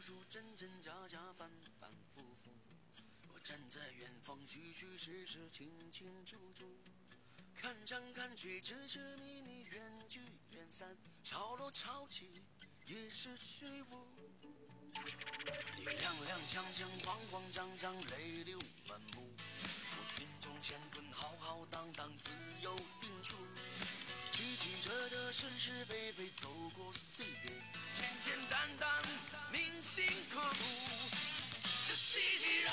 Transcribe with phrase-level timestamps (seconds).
[0.00, 1.50] 数真真假假，反
[1.80, 2.50] 反复复。
[3.32, 6.64] 我站在远方，虚虚实实，清清楚楚。
[7.54, 10.20] 看山看水，只是迷迷，缘聚
[10.50, 12.42] 缘散，潮落潮起，
[12.86, 14.06] 也是虚无。
[15.76, 19.32] 你踉踉跄跄，慌慌张张，泪流满目。
[19.38, 22.30] 我心中乾坤浩浩荡荡，自
[22.62, 23.34] 有定数。
[24.32, 27.50] 曲曲折折，是是非非，走过岁月，
[27.94, 29.02] 简简单单，
[29.86, 30.04] 铭心
[30.34, 30.64] 刻骨。
[31.86, 32.70] 这熙熙攘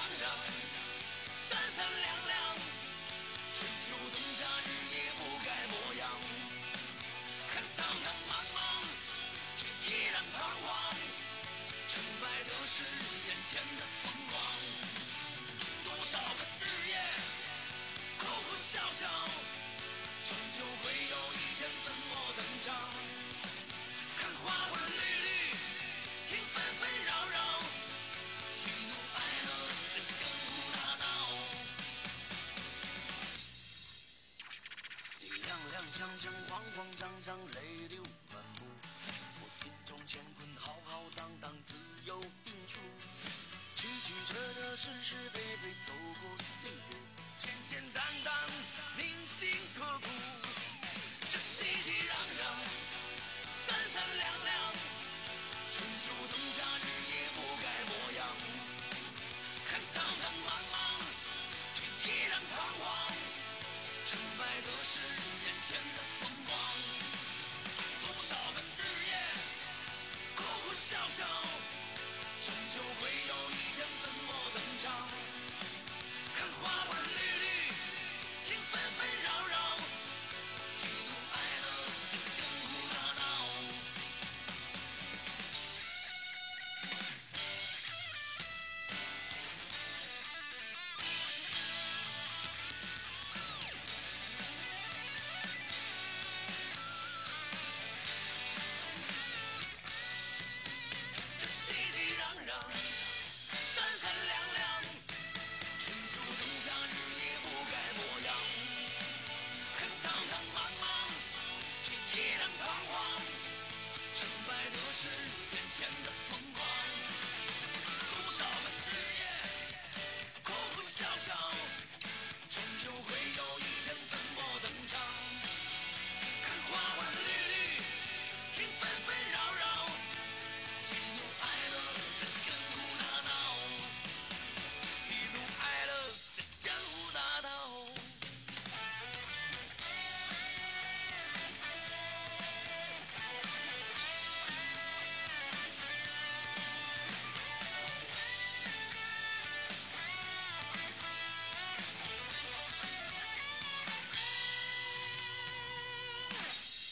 [36.03, 38.03] 慌慌张张，泪流